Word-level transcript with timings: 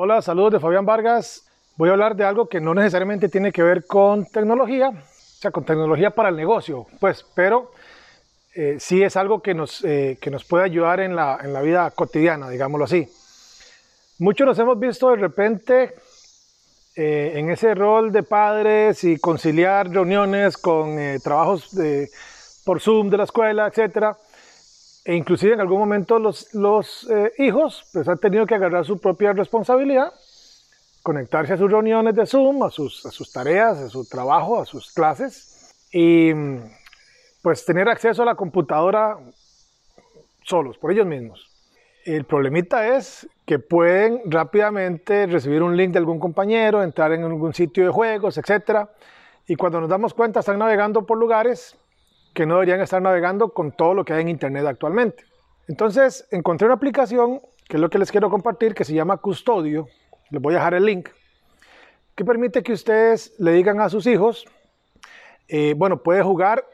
Hola, 0.00 0.22
saludos 0.22 0.52
de 0.52 0.60
Fabián 0.60 0.86
Vargas. 0.86 1.42
Voy 1.76 1.88
a 1.88 1.92
hablar 1.92 2.14
de 2.14 2.22
algo 2.22 2.48
que 2.48 2.60
no 2.60 2.72
necesariamente 2.72 3.28
tiene 3.28 3.50
que 3.50 3.64
ver 3.64 3.84
con 3.84 4.26
tecnología, 4.26 4.90
o 4.90 5.40
sea, 5.40 5.50
con 5.50 5.64
tecnología 5.64 6.10
para 6.10 6.28
el 6.28 6.36
negocio, 6.36 6.86
pues, 7.00 7.26
pero 7.34 7.72
eh, 8.54 8.76
sí 8.78 9.02
es 9.02 9.16
algo 9.16 9.42
que 9.42 9.54
nos, 9.54 9.84
eh, 9.84 10.16
que 10.20 10.30
nos 10.30 10.44
puede 10.44 10.66
ayudar 10.66 11.00
en 11.00 11.16
la, 11.16 11.40
en 11.42 11.52
la 11.52 11.62
vida 11.62 11.90
cotidiana, 11.90 12.48
digámoslo 12.48 12.84
así. 12.84 13.08
Muchos 14.20 14.46
nos 14.46 14.58
hemos 14.60 14.78
visto 14.78 15.10
de 15.10 15.16
repente 15.16 15.96
eh, 16.94 17.32
en 17.34 17.50
ese 17.50 17.74
rol 17.74 18.12
de 18.12 18.22
padres 18.22 19.02
y 19.02 19.18
conciliar 19.18 19.90
reuniones 19.90 20.56
con 20.58 20.96
trabajos 21.24 21.76
por 22.64 22.80
Zoom 22.80 23.10
de 23.10 23.16
la 23.16 23.24
escuela, 23.24 23.66
etcétera 23.66 24.16
e 25.08 25.16
inclusive 25.16 25.54
en 25.54 25.60
algún 25.60 25.78
momento 25.78 26.18
los, 26.18 26.52
los 26.52 27.08
eh, 27.10 27.32
hijos 27.38 27.82
pues 27.94 28.06
han 28.06 28.18
tenido 28.18 28.44
que 28.44 28.54
agarrar 28.54 28.84
su 28.84 28.98
propia 28.98 29.32
responsabilidad, 29.32 30.12
conectarse 31.02 31.54
a 31.54 31.56
sus 31.56 31.70
reuniones 31.70 32.14
de 32.14 32.26
Zoom, 32.26 32.62
a 32.62 32.68
sus, 32.68 33.06
a 33.06 33.10
sus 33.10 33.32
tareas, 33.32 33.78
a 33.78 33.88
su 33.88 34.06
trabajo, 34.06 34.60
a 34.60 34.66
sus 34.66 34.92
clases 34.92 35.74
y 35.90 36.30
pues 37.40 37.64
tener 37.64 37.88
acceso 37.88 38.20
a 38.20 38.26
la 38.26 38.34
computadora 38.34 39.16
solos, 40.42 40.76
por 40.76 40.92
ellos 40.92 41.06
mismos. 41.06 41.50
El 42.04 42.24
problemita 42.24 42.94
es 42.94 43.26
que 43.46 43.58
pueden 43.58 44.20
rápidamente 44.26 45.26
recibir 45.26 45.62
un 45.62 45.74
link 45.74 45.92
de 45.92 46.00
algún 46.00 46.20
compañero, 46.20 46.82
entrar 46.82 47.14
en 47.14 47.24
algún 47.24 47.54
sitio 47.54 47.86
de 47.86 47.90
juegos, 47.90 48.36
etc. 48.36 48.86
Y 49.46 49.56
cuando 49.56 49.80
nos 49.80 49.88
damos 49.88 50.12
cuenta 50.12 50.40
están 50.40 50.58
navegando 50.58 51.06
por 51.06 51.16
lugares 51.16 51.78
que 52.34 52.46
no 52.46 52.54
deberían 52.54 52.80
estar 52.80 53.02
navegando 53.02 53.50
con 53.50 53.72
todo 53.72 53.94
lo 53.94 54.04
que 54.04 54.12
hay 54.12 54.22
en 54.22 54.28
Internet 54.28 54.66
actualmente. 54.66 55.24
Entonces 55.68 56.26
encontré 56.30 56.66
una 56.66 56.74
aplicación, 56.74 57.40
que 57.68 57.76
es 57.76 57.80
lo 57.80 57.90
que 57.90 57.98
les 57.98 58.10
quiero 58.10 58.30
compartir, 58.30 58.74
que 58.74 58.84
se 58.84 58.94
llama 58.94 59.18
Custodio. 59.18 59.86
Les 60.30 60.40
voy 60.40 60.54
a 60.54 60.58
dejar 60.58 60.74
el 60.74 60.84
link, 60.84 61.08
que 62.14 62.24
permite 62.24 62.62
que 62.62 62.72
ustedes 62.72 63.34
le 63.38 63.52
digan 63.52 63.80
a 63.80 63.88
sus 63.88 64.06
hijos, 64.06 64.44
eh, 65.48 65.74
bueno, 65.76 66.02
puede 66.02 66.22
jugar 66.22 66.64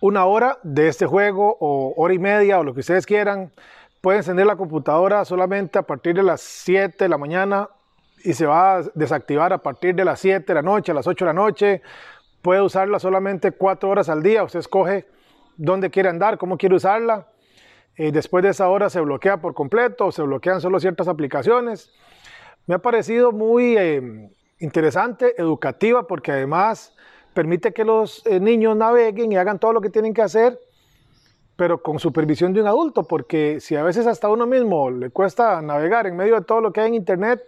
una 0.00 0.24
hora 0.24 0.58
de 0.62 0.88
este 0.88 1.06
juego 1.06 1.56
o 1.60 1.94
hora 1.96 2.14
y 2.14 2.18
media 2.18 2.58
o 2.58 2.64
lo 2.64 2.74
que 2.74 2.80
ustedes 2.80 3.06
quieran. 3.06 3.52
Puede 4.00 4.18
encender 4.18 4.46
la 4.46 4.56
computadora 4.56 5.24
solamente 5.24 5.78
a 5.78 5.82
partir 5.82 6.14
de 6.14 6.22
las 6.22 6.40
7 6.40 7.04
de 7.04 7.08
la 7.08 7.18
mañana 7.18 7.68
y 8.24 8.32
se 8.32 8.46
va 8.46 8.76
a 8.76 8.82
desactivar 8.94 9.52
a 9.52 9.58
partir 9.58 9.94
de 9.94 10.04
las 10.04 10.20
7 10.20 10.44
de 10.46 10.54
la 10.54 10.62
noche, 10.62 10.92
a 10.92 10.94
las 10.94 11.06
8 11.06 11.24
de 11.24 11.28
la 11.28 11.34
noche 11.34 11.82
puede 12.46 12.62
usarla 12.62 13.00
solamente 13.00 13.50
cuatro 13.50 13.90
horas 13.90 14.08
al 14.08 14.22
día. 14.22 14.44
Usted 14.44 14.60
escoge 14.60 15.04
dónde 15.56 15.90
quiere 15.90 16.10
andar, 16.10 16.38
cómo 16.38 16.56
quiere 16.56 16.76
usarla. 16.76 17.26
Eh, 17.96 18.12
después 18.12 18.44
de 18.44 18.50
esa 18.50 18.68
hora 18.68 18.88
se 18.88 19.00
bloquea 19.00 19.38
por 19.40 19.52
completo, 19.52 20.12
se 20.12 20.22
bloquean 20.22 20.60
solo 20.60 20.78
ciertas 20.78 21.08
aplicaciones. 21.08 21.90
Me 22.66 22.76
ha 22.76 22.78
parecido 22.78 23.32
muy 23.32 23.76
eh, 23.76 24.30
interesante, 24.60 25.34
educativa, 25.42 26.06
porque 26.06 26.30
además 26.30 26.94
permite 27.34 27.72
que 27.72 27.84
los 27.84 28.24
eh, 28.26 28.38
niños 28.38 28.76
naveguen 28.76 29.32
y 29.32 29.36
hagan 29.36 29.58
todo 29.58 29.72
lo 29.72 29.80
que 29.80 29.90
tienen 29.90 30.14
que 30.14 30.22
hacer, 30.22 30.56
pero 31.56 31.82
con 31.82 31.98
supervisión 31.98 32.52
de 32.52 32.60
un 32.60 32.68
adulto, 32.68 33.02
porque 33.02 33.58
si 33.58 33.74
a 33.74 33.82
veces 33.82 34.06
hasta 34.06 34.28
uno 34.28 34.46
mismo 34.46 34.88
le 34.88 35.10
cuesta 35.10 35.60
navegar 35.62 36.06
en 36.06 36.16
medio 36.16 36.36
de 36.36 36.42
todo 36.42 36.60
lo 36.60 36.72
que 36.72 36.80
hay 36.80 36.90
en 36.90 36.94
Internet, 36.94 37.42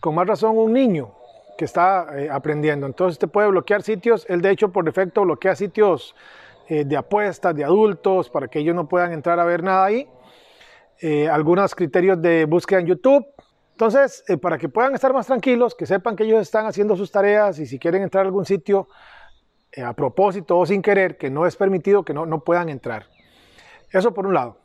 con 0.00 0.14
más 0.14 0.26
razón 0.26 0.58
un 0.58 0.74
niño 0.74 1.14
que 1.56 1.64
está 1.64 2.06
eh, 2.16 2.28
aprendiendo. 2.30 2.86
Entonces 2.86 3.18
te 3.18 3.28
puede 3.28 3.48
bloquear 3.48 3.82
sitios. 3.82 4.26
Él 4.28 4.40
de 4.40 4.50
hecho 4.50 4.70
por 4.72 4.84
defecto 4.84 5.22
bloquea 5.22 5.54
sitios 5.54 6.14
eh, 6.68 6.84
de 6.84 6.96
apuestas, 6.96 7.54
de 7.54 7.64
adultos, 7.64 8.30
para 8.30 8.48
que 8.48 8.60
ellos 8.60 8.74
no 8.74 8.88
puedan 8.88 9.12
entrar 9.12 9.38
a 9.40 9.44
ver 9.44 9.62
nada 9.62 9.84
ahí. 9.84 10.08
Eh, 11.00 11.28
algunos 11.28 11.74
criterios 11.74 12.20
de 12.20 12.44
búsqueda 12.44 12.80
en 12.80 12.86
YouTube. 12.86 13.26
Entonces, 13.72 14.22
para 14.40 14.56
que 14.56 14.68
puedan 14.68 14.94
estar 14.94 15.12
más 15.12 15.26
tranquilos, 15.26 15.74
que 15.74 15.84
sepan 15.84 16.14
que 16.14 16.22
ellos 16.22 16.40
están 16.40 16.64
haciendo 16.64 16.94
sus 16.96 17.10
tareas 17.10 17.58
y 17.58 17.66
si 17.66 17.80
quieren 17.80 18.02
entrar 18.02 18.24
a 18.24 18.26
algún 18.26 18.44
sitio 18.44 18.86
a 19.84 19.92
propósito 19.94 20.56
o 20.56 20.64
sin 20.64 20.80
querer, 20.80 21.18
que 21.18 21.28
no 21.28 21.44
es 21.44 21.56
permitido 21.56 22.04
que 22.04 22.14
no, 22.14 22.24
no 22.24 22.44
puedan 22.44 22.68
entrar. 22.68 23.06
Eso 23.90 24.14
por 24.14 24.28
un 24.28 24.34
lado. 24.34 24.58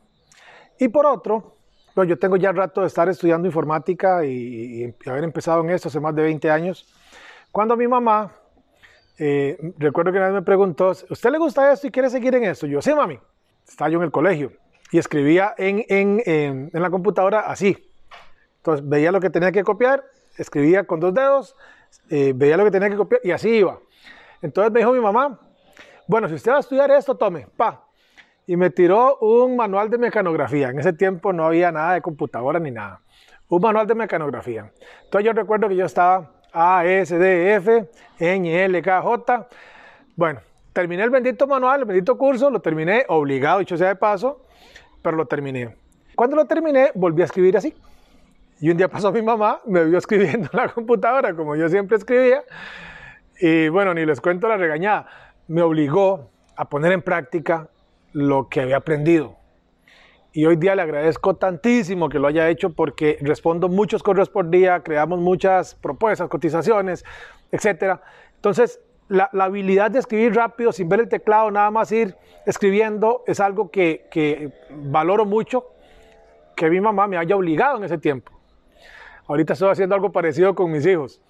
Y 0.78 0.86
por 0.88 1.06
otro, 1.06 1.56
yo 2.04 2.18
tengo 2.18 2.36
ya 2.36 2.52
rato 2.52 2.80
de 2.82 2.86
estar 2.86 3.08
estudiando 3.08 3.46
informática 3.46 4.24
y, 4.24 4.94
haber 5.06 5.24
empezado 5.24 5.62
en 5.62 5.70
esto 5.70 5.88
hace 5.88 6.00
más 6.00 6.14
de 6.14 6.22
20 6.22 6.50
años. 6.50 6.86
Cuando 7.52 7.76
mi 7.76 7.88
mamá, 7.88 8.32
eh, 9.18 9.58
recuerdo 9.78 10.12
que 10.12 10.18
una 10.18 10.26
vez 10.26 10.34
me 10.34 10.42
preguntó, 10.42 10.90
¿usted 10.90 11.30
le 11.30 11.38
gusta 11.38 11.72
esto 11.72 11.86
y 11.86 11.90
quiere 11.90 12.10
seguir 12.10 12.34
en 12.34 12.44
esto? 12.44 12.66
Yo, 12.66 12.80
sí, 12.80 12.94
mami. 12.94 13.18
Estaba 13.66 13.90
yo 13.90 13.98
en 13.98 14.04
el 14.04 14.10
colegio 14.10 14.52
y 14.90 14.98
escribía 14.98 15.54
en, 15.56 15.84
en, 15.88 16.22
en, 16.26 16.82
la 16.82 16.90
computadora 16.90 17.40
así. 17.40 17.76
Entonces 18.58 18.88
veía 18.88 19.12
lo 19.12 19.20
que 19.20 19.30
tenía 19.30 19.52
que 19.52 19.62
copiar, 19.62 20.04
escribía 20.36 20.84
con 20.84 21.00
dos 21.00 21.14
dedos, 21.14 21.56
eh, 22.08 22.32
veía 22.34 22.56
lo 22.56 22.64
que 22.64 22.70
tenía 22.70 22.90
que 22.90 22.96
copiar 22.96 23.20
y 23.24 23.30
así 23.30 23.48
iba. 23.50 23.78
Entonces 24.42 24.72
me 24.72 24.80
dijo 24.80 24.92
mi 24.92 25.00
mamá, 25.00 25.38
bueno, 26.06 26.28
si 26.28 26.34
usted 26.34 26.52
va 26.52 26.56
a 26.56 26.60
estudiar 26.60 26.90
esto, 26.90 27.14
tome, 27.14 27.46
pa, 27.56 27.84
y 28.50 28.56
me 28.56 28.68
tiró 28.70 29.16
un 29.18 29.54
manual 29.54 29.90
de 29.90 29.96
mecanografía. 29.96 30.70
En 30.70 30.80
ese 30.80 30.92
tiempo 30.92 31.32
no 31.32 31.46
había 31.46 31.70
nada 31.70 31.92
de 31.92 32.00
computadora 32.00 32.58
ni 32.58 32.72
nada. 32.72 33.00
Un 33.48 33.62
manual 33.62 33.86
de 33.86 33.94
mecanografía. 33.94 34.72
Entonces 35.04 35.24
yo 35.24 35.32
recuerdo 35.32 35.68
que 35.68 35.76
yo 35.76 35.84
estaba 35.84 36.32
A, 36.52 36.84
S, 36.84 37.16
D, 37.16 37.54
F, 37.54 37.88
N, 38.18 38.64
L, 38.64 38.82
K, 38.82 39.02
J. 39.02 39.48
Bueno, 40.16 40.40
terminé 40.72 41.04
el 41.04 41.10
bendito 41.10 41.46
manual, 41.46 41.82
el 41.82 41.86
bendito 41.86 42.18
curso, 42.18 42.50
lo 42.50 42.58
terminé 42.58 43.04
obligado, 43.06 43.60
dicho 43.60 43.76
sea 43.76 43.86
de 43.86 43.94
paso, 43.94 44.44
pero 45.00 45.16
lo 45.16 45.26
terminé. 45.26 45.76
Cuando 46.16 46.34
lo 46.34 46.44
terminé, 46.44 46.90
volví 46.96 47.22
a 47.22 47.26
escribir 47.26 47.56
así. 47.56 47.72
Y 48.60 48.68
un 48.68 48.76
día 48.76 48.88
pasó 48.88 49.12
mi 49.12 49.22
mamá, 49.22 49.60
me 49.64 49.84
vio 49.84 49.96
escribiendo 49.96 50.50
en 50.52 50.58
la 50.58 50.68
computadora, 50.70 51.34
como 51.34 51.54
yo 51.54 51.68
siempre 51.68 51.98
escribía. 51.98 52.42
Y 53.38 53.68
bueno, 53.68 53.94
ni 53.94 54.04
les 54.04 54.20
cuento 54.20 54.48
la 54.48 54.56
regañada. 54.56 55.06
Me 55.46 55.62
obligó 55.62 56.30
a 56.56 56.68
poner 56.68 56.90
en 56.90 57.02
práctica 57.02 57.68
lo 58.12 58.48
que 58.48 58.60
había 58.60 58.76
aprendido. 58.76 59.36
Y 60.32 60.46
hoy 60.46 60.56
día 60.56 60.76
le 60.76 60.82
agradezco 60.82 61.34
tantísimo 61.34 62.08
que 62.08 62.20
lo 62.20 62.28
haya 62.28 62.48
hecho 62.48 62.70
porque 62.70 63.18
respondo 63.20 63.68
muchos 63.68 64.02
correos 64.02 64.28
por 64.28 64.48
día, 64.48 64.80
creamos 64.80 65.18
muchas 65.18 65.74
propuestas, 65.74 66.28
cotizaciones, 66.28 67.04
etc. 67.50 68.00
Entonces, 68.36 68.80
la, 69.08 69.28
habilidad 69.32 69.90
de 69.90 69.98
escribir 69.98 70.34
rápido 70.34 70.70
sin 70.70 70.88
ver 70.88 71.00
el 71.00 71.08
teclado, 71.08 71.50
nada 71.50 71.70
más 71.72 71.90
ir 71.90 72.14
escribiendo, 72.46 73.24
es 73.26 73.40
algo 73.40 73.72
que, 73.72 74.06
que 74.08 74.52
valoro 74.70 75.24
mucho, 75.24 75.66
que 76.54 76.70
mi 76.70 76.80
mamá 76.80 77.08
me 77.08 77.16
haya 77.16 77.34
obligado 77.34 77.78
en 77.78 77.84
ese 77.84 77.98
tiempo. 77.98 78.30
Ahorita 79.26 79.54
estoy 79.54 79.70
haciendo 79.70 79.96
algo 79.96 80.12
parecido 80.12 80.54
con 80.54 80.70
mis 80.70 80.86
hijos. 80.86 81.20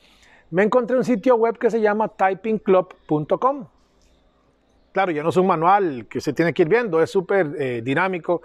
Me 0.50 0.62
encontré 0.62 0.96
un 0.96 1.04
sitio 1.04 1.36
web 1.36 1.56
que 1.56 1.70
se 1.70 1.80
llama 1.80 2.08
typingclub.com 2.08 3.66
claro, 4.92 5.12
ya 5.12 5.22
no 5.22 5.30
es 5.30 5.36
un 5.36 5.46
manual 5.46 6.06
que 6.08 6.20
se 6.20 6.32
tiene 6.32 6.52
que 6.52 6.62
ir 6.62 6.68
viendo, 6.68 7.02
es 7.02 7.10
súper 7.10 7.54
eh, 7.58 7.82
dinámico, 7.82 8.42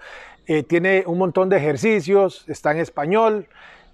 eh, 0.48 0.64
tiene 0.64 1.04
un 1.08 1.18
montón 1.18 1.50
de 1.50 1.58
ejercicios, 1.58 2.46
está 2.48 2.72
en 2.72 2.78
español, 2.78 3.48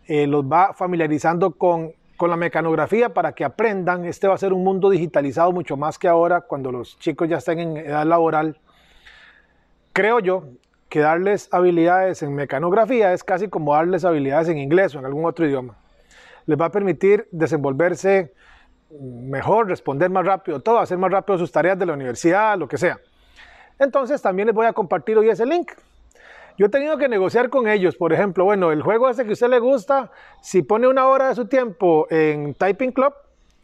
eh, 0.07 0.27
los 0.27 0.44
va 0.44 0.74
familiarizando 0.74 1.51
con, 1.51 1.94
con, 2.18 2.30
la 2.30 2.36
mecanografía 2.36 3.13
para 3.13 3.31
que 3.33 3.45
aprendan. 3.45 4.06
Este 4.06 4.27
va 4.27 4.33
a 4.33 4.38
ser 4.38 4.51
un 4.51 4.63
mundo 4.63 4.89
digitalizado 4.89 5.51
mucho 5.51 5.77
más 5.77 5.98
que 5.98 6.07
ahora, 6.07 6.42
cuando 6.42 6.71
los 6.71 7.00
chicos 7.00 7.30
ya 7.30 7.38
estén 7.38 7.59
en 7.59 7.77
edad 7.77 8.06
laboral. 8.06 8.59
Creo 9.94 10.19
yo 10.19 10.44
que 10.89 11.00
darles 11.00 11.47
habilidades 11.54 12.21
en 12.21 12.36
mecanografía 12.36 13.13
es 13.13 13.24
casi 13.24 13.47
como 13.47 13.74
darles 13.74 14.04
habilidades 14.04 14.50
en 14.50 14.57
inglés 14.57 14.94
o 14.94 15.00
en 15.00 15.06
algún 15.06 15.25
otro 15.25 15.47
idioma. 15.47 15.77
Les 16.47 16.59
va 16.59 16.65
a 16.65 16.71
permitir 16.71 17.27
desenvolverse 17.31 18.33
mejor, 18.99 19.67
responder 19.67 20.09
más 20.09 20.25
rápido 20.25 20.59
todo, 20.59 20.79
hacer 20.79 20.97
más 20.97 21.11
rápido 21.11 21.38
sus 21.38 21.51
tareas 21.51 21.77
de 21.77 21.85
la 21.85 21.93
universidad, 21.93 22.57
lo 22.57 22.67
que 22.67 22.77
sea. 22.77 22.99
Entonces 23.79 24.21
también 24.21 24.47
les 24.47 24.55
voy 24.55 24.65
a 24.65 24.73
compartir 24.73 25.17
hoy 25.17 25.29
ese 25.29 25.45
link. 25.45 25.71
Yo 26.57 26.67
he 26.67 26.69
tenido 26.69 26.97
que 26.97 27.07
negociar 27.07 27.49
con 27.49 27.67
ellos, 27.67 27.95
por 27.95 28.13
ejemplo, 28.13 28.43
bueno, 28.43 28.71
el 28.71 28.81
juego 28.81 29.09
ese 29.09 29.23
que 29.23 29.29
a 29.29 29.33
usted 29.33 29.49
le 29.49 29.59
gusta, 29.59 30.11
si 30.41 30.61
pone 30.61 30.88
una 30.88 31.07
hora 31.07 31.29
de 31.29 31.35
su 31.35 31.45
tiempo 31.45 32.07
en 32.09 32.53
Typing 32.53 32.91
Club, 32.91 33.13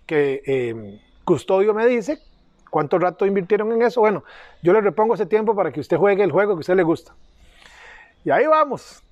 que 0.06 0.42
eh, 0.46 1.02
Custodio 1.24 1.74
me 1.74 1.86
dice, 1.86 2.20
¿cuánto 2.72 2.98
rato 2.98 3.26
invirtieron 3.26 3.72
en 3.74 3.82
eso? 3.82 4.00
Bueno, 4.02 4.24
yo 4.64 4.74
le 4.74 4.82
repongo 4.82 5.14
ese 5.14 5.26
tiempo 5.26 5.56
para 5.56 5.72
que 5.72 5.82
usted 5.82 5.98
juegue 5.98 6.24
el 6.24 6.32
juego 6.32 6.54
que 6.54 6.60
a 6.60 6.62
usted 6.62 6.76
le 6.76 6.84
gusta. 6.84 7.14
Y 8.24 8.32
ahí 8.32 8.48
vamos, 8.48 9.04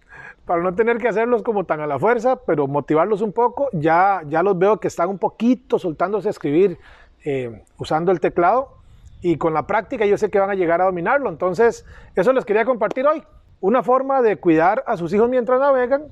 para 0.46 0.62
no 0.62 0.76
tener 0.76 0.98
que 0.98 1.08
hacerlos 1.08 1.42
como 1.42 1.64
tan 1.64 1.82
a 1.82 1.88
la 1.88 1.98
fuerza, 2.00 2.38
pero 2.46 2.68
motivarlos 2.68 3.22
un 3.22 3.34
poco. 3.34 3.70
Ya, 3.74 4.22
ya 4.28 4.44
los 4.44 4.58
veo 4.58 4.80
que 4.80 4.88
están 4.88 5.10
un 5.10 5.18
poquito 5.18 5.80
soltándose 5.80 6.28
a 6.28 6.32
escribir 6.32 6.78
eh, 7.24 7.64
usando 7.78 8.12
el 8.12 8.20
teclado 8.20 8.78
y 9.22 9.38
con 9.38 9.56
la 9.56 9.66
práctica 9.66 10.06
yo 10.06 10.18
sé 10.18 10.30
que 10.30 10.40
van 10.40 10.52
a 10.52 10.56
llegar 10.56 10.82
a 10.82 10.86
dominarlo. 10.86 11.30
Entonces, 11.30 11.86
eso 12.16 12.32
les 12.32 12.46
quería 12.46 12.66
compartir 12.66 13.08
hoy. 13.08 13.24
Una 13.60 13.82
forma 13.82 14.22
de 14.22 14.38
cuidar 14.38 14.84
a 14.86 14.98
sus 14.98 15.12
hijos 15.14 15.30
mientras 15.30 15.60
navegan 15.60 16.04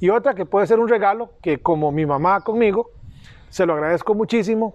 y 0.00 0.10
otra 0.10 0.34
que 0.34 0.44
puede 0.44 0.66
ser 0.66 0.80
un 0.80 0.88
regalo 0.88 1.30
que 1.40 1.58
como 1.58 1.92
mi 1.92 2.04
mamá 2.04 2.40
conmigo, 2.40 2.90
se 3.50 3.66
lo 3.66 3.74
agradezco 3.74 4.14
muchísimo. 4.14 4.74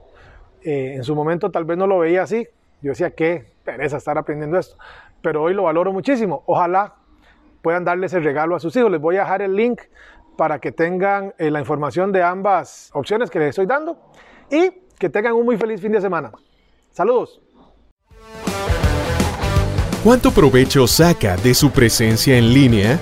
Eh, 0.63 0.93
en 0.95 1.03
su 1.03 1.15
momento 1.15 1.51
tal 1.51 1.65
vez 1.65 1.77
no 1.77 1.85
lo 1.85 1.99
veía 1.99 2.23
así. 2.23 2.47
Yo 2.81 2.91
decía, 2.91 3.11
qué 3.11 3.51
pereza 3.65 3.97
estar 3.97 4.17
aprendiendo 4.17 4.57
esto. 4.57 4.77
Pero 5.21 5.43
hoy 5.43 5.53
lo 5.53 5.63
valoro 5.63 5.91
muchísimo. 5.91 6.43
Ojalá 6.45 6.95
puedan 7.61 7.85
darles 7.85 8.13
el 8.13 8.23
regalo 8.23 8.55
a 8.55 8.59
sus 8.59 8.75
hijos. 8.75 8.91
Les 8.91 9.01
voy 9.01 9.17
a 9.17 9.21
dejar 9.21 9.41
el 9.41 9.55
link 9.55 9.81
para 10.37 10.59
que 10.59 10.71
tengan 10.71 11.33
eh, 11.37 11.51
la 11.51 11.59
información 11.59 12.11
de 12.11 12.23
ambas 12.23 12.89
opciones 12.93 13.29
que 13.29 13.39
les 13.39 13.49
estoy 13.49 13.65
dando 13.65 13.97
y 14.49 14.71
que 14.97 15.09
tengan 15.09 15.33
un 15.33 15.45
muy 15.45 15.57
feliz 15.57 15.81
fin 15.81 15.91
de 15.91 16.01
semana. 16.01 16.31
Saludos. 16.91 17.41
¿Cuánto 20.03 20.31
provecho 20.31 20.87
saca 20.87 21.37
de 21.37 21.53
su 21.53 21.69
presencia 21.71 22.37
en 22.37 22.53
línea? 22.53 22.99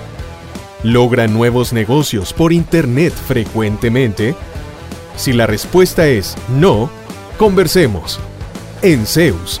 ¿Logra 0.82 1.26
nuevos 1.26 1.72
negocios 1.72 2.32
por 2.32 2.52
Internet 2.52 3.12
frecuentemente? 3.12 4.34
Si 5.16 5.32
la 5.32 5.46
respuesta 5.46 6.06
es 6.06 6.36
no, 6.48 6.90
conversemos. 7.38 8.20
En 8.82 9.06
Zeus, 9.06 9.60